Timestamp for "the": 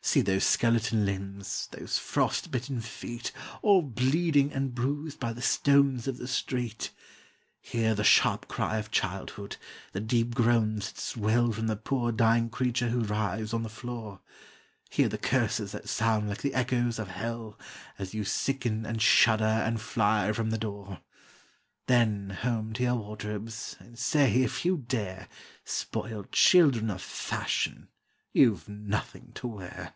5.34-5.42, 6.16-6.26, 7.94-8.04, 9.92-10.00, 11.66-11.76, 13.64-13.68, 15.10-15.18, 16.40-16.54, 20.48-20.56